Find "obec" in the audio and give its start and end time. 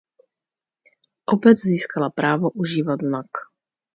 1.25-1.57